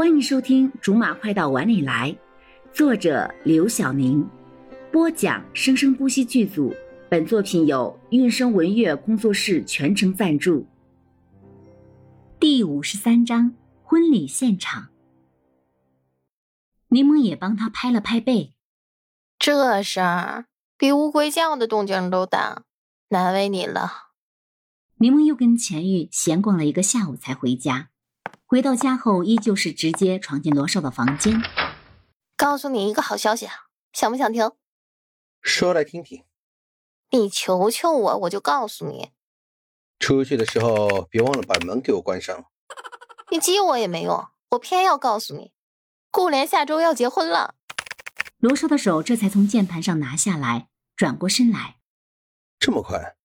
[0.00, 2.10] 欢迎收听《竹马快到碗里来》，
[2.74, 4.26] 作者刘晓宁，
[4.90, 6.74] 播讲生生不息剧组。
[7.10, 10.66] 本作品由韵声文乐工作室全程赞助。
[12.38, 14.88] 第五十三章婚礼现场，
[16.88, 18.54] 柠檬也帮他拍了拍背。
[19.38, 20.46] 这事儿
[20.78, 22.62] 比乌龟叫的动静都大，
[23.10, 23.92] 难为你了。
[24.96, 27.90] 柠檬又跟钱玉闲逛了一个下午才回家。
[28.50, 31.40] 回到家后，依旧是直接闯进罗少的房间。
[32.36, 33.48] 告诉你一个好消息，
[33.92, 34.50] 想不想听？
[35.40, 36.24] 说来听听。
[37.12, 39.12] 你求求我，我就告诉你。
[40.00, 42.46] 出去的时候别忘了把门给我关上。
[43.30, 45.52] 你激我也没用，我偏要告诉你，
[46.10, 47.54] 顾莲下周要结婚了。
[48.38, 51.76] 罗少的手这才从键盘上拿下来，转过身来。
[52.58, 53.16] 这么快？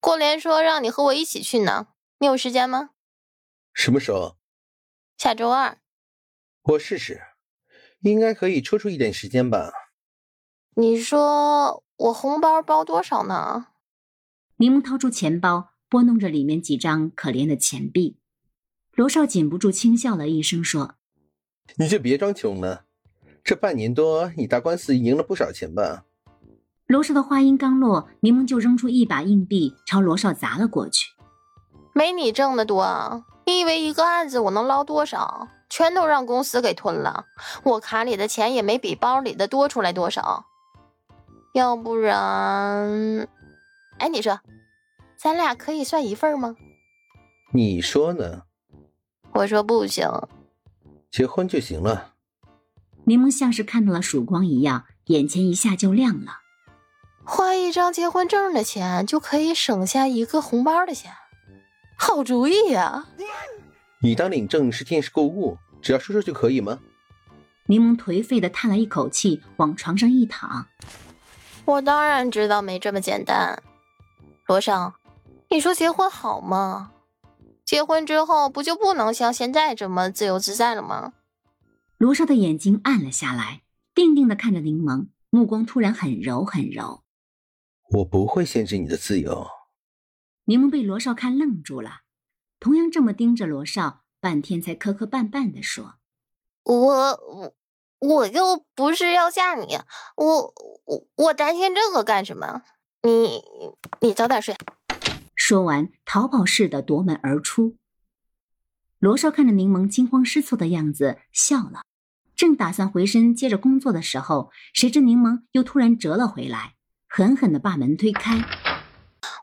[0.00, 1.86] 顾莲说让你和我一起去呢，
[2.18, 2.90] 你有时间吗？
[3.72, 4.36] 什么时候？
[5.18, 5.78] 下周二，
[6.62, 7.20] 我试试，
[8.02, 9.72] 应该可以抽出一点时间吧。
[10.76, 13.66] 你说我红包包多少呢？
[14.58, 18.20] 柠檬掏出钱包，拨弄着里面几张可怜的钱币。
[18.92, 20.94] 罗少禁不住轻笑了一声，说
[21.78, 22.84] ：“你就别装穷了，
[23.42, 26.04] 这半年多你打官司赢了不少钱吧？”
[26.86, 31.08] 罗少的话音刚落，柠檬就扔出一把硬币朝罗少砸了过去。
[31.92, 33.24] 没你挣的多。
[33.48, 35.48] 你以为一个案子我能捞多少？
[35.70, 37.24] 全都让公司给吞了，
[37.62, 40.44] 我卡里的钱也没比包里的多出来多少。
[41.54, 43.26] 要不然，
[43.96, 44.38] 哎，你说，
[45.16, 46.56] 咱俩可以算一份吗？
[47.54, 48.42] 你说呢？
[49.32, 50.06] 我说不行，
[51.10, 52.12] 结婚就行了。
[53.06, 56.40] 柠檬像是看到了曙光一样，眼前一下就亮了。
[57.24, 61.14] 花一张结婚证的钱，就可以省下一个红包的钱。
[61.98, 63.06] 好主意呀！
[64.00, 66.78] 你当领证是电视购物，只要说说就可以吗？
[67.66, 70.66] 柠檬颓废的叹了一口气，往床上一躺。
[71.64, 73.62] 我当然知道没这么简单。
[74.46, 74.94] 罗少，
[75.50, 76.92] 你说结婚好吗？
[77.64, 81.12] 结婚之后不就不能像现在这么自由自在了吗？
[81.98, 83.62] 罗少的眼睛暗了下来，
[83.94, 87.02] 定定的看着柠檬，目光突然很柔很柔。
[87.90, 89.46] 我不会限制你的自由。
[90.48, 92.00] 柠檬被罗少看愣住了，
[92.58, 95.96] 同样这么盯着罗少，半天才磕磕绊绊的说
[96.64, 97.54] ：“我我
[97.98, 99.78] 我又不是要吓你，
[100.16, 100.54] 我
[100.86, 102.62] 我我担心这个干什么？
[103.02, 103.42] 你
[104.00, 104.56] 你早点睡。”
[105.36, 107.76] 说完，逃跑似的夺门而出。
[108.98, 111.82] 罗少看着柠檬惊慌失措的样子，笑了，
[112.34, 116.76] 正打算回身接着工作的时候，谁知柠檬又突然折了回来，
[117.06, 118.42] 狠狠的把门推开。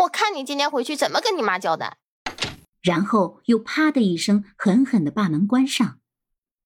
[0.00, 1.98] 我看你今天回去怎么跟你妈交代。
[2.80, 5.98] 然后又啪的一声，狠狠的把门关上。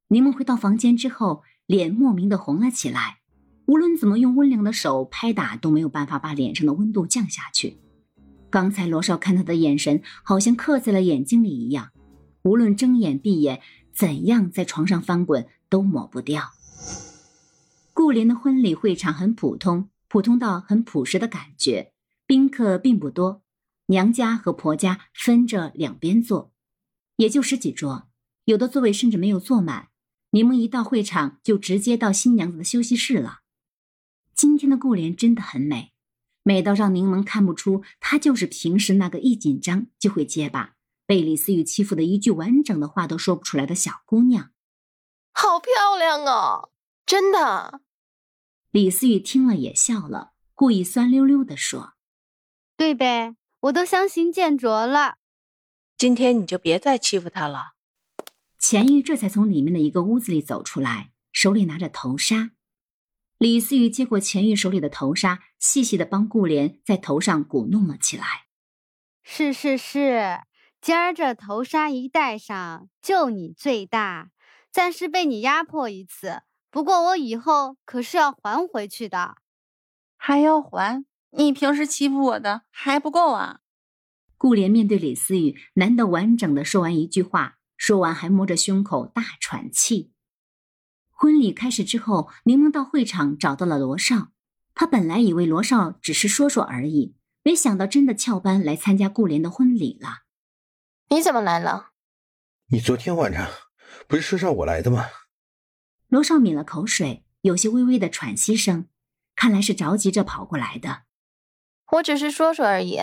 [0.08, 3.18] 柠檬回到房间之后，脸莫名的红了起来。
[3.66, 7.78] 无论怎么用温凉的手拍打，都没有办法把脸上的温度降下去。
[8.50, 11.90] 刚才罗少看他的眼神，好像刻在了眼睛里一样。
[12.42, 13.60] 无论睁眼闭眼，
[13.92, 16.52] 怎样在床上翻滚，都抹不掉。
[17.92, 21.93] 顾莲的婚礼会场很普通，普通到很朴实的感觉。
[22.26, 23.42] 宾客并不多，
[23.86, 26.52] 娘家和婆家分着两边坐，
[27.16, 28.08] 也就十几桌，
[28.46, 29.90] 有的座位甚至没有坐满。
[30.30, 33.40] 柠檬一到会场就直接到新娘子的休息室了。
[34.34, 35.92] 今天的顾莲真的很美，
[36.42, 44.50] 美到让柠檬看不出她就是平时那个一紧张就会结巴、被李思雨欺负的一句完整的话都说不出来的小姑娘。
[45.32, 46.70] 好漂亮啊，
[47.04, 47.82] 真的。
[48.70, 51.92] 李思雨听了也笑了，故意酸溜溜地说。
[52.84, 55.16] 对呗，我都相形见拙了。
[55.96, 57.72] 今天你就别再欺负他了。
[58.58, 62.50] 钱玉这才从里面的一个屋子里走出来，手里拿着头纱。
[63.38, 68.26] 李思雨接过钱玉手里的头纱，细细的帮顾莲在头上鼓弄了起来。
[69.22, 70.42] 是是是，
[70.82, 74.28] 今儿这头纱一戴上，就你最大。
[74.70, 79.36] 暂时被你压迫一次，不过我以后可是要还回去的。
[80.18, 81.06] 还要还？
[81.36, 83.60] 你平时欺负我的还不够啊！
[84.36, 90.12] 顾莲面对李思雨，难得完整的说完一句话，说完还摸着胸口大喘气。
[91.10, 94.28] 婚礼开始之后，柠檬到会场找到了罗少。
[94.74, 100.24] 他本来以为罗少只是说说而已，没想到真的翘班来参加顾莲的婚礼了。
[101.08, 101.90] 你怎么来了？
[102.68, 103.48] 你昨天晚上
[104.06, 105.06] 不是说让我来的吗？
[106.08, 108.88] 罗少抿了口水，有些微微的喘息声，
[109.34, 111.02] 看来是着急着跑过来的。
[111.94, 112.98] 我只是说说而已，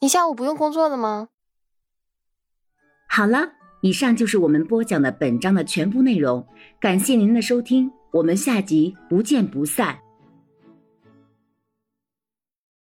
[0.00, 1.28] 你下午不用工作了吗？
[3.08, 3.52] 好了，
[3.82, 6.46] 以上就是我们播讲的本章的全部内容，
[6.80, 9.98] 感谢您的收听，我们下集不见不散。